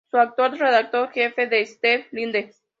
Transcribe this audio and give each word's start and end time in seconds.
Su 0.09 0.17
actual 0.17 0.57
redactor 0.57 1.11
jefe 1.11 1.47
es 1.61 1.73
Steve 1.75 2.07
Linde. 2.09 2.55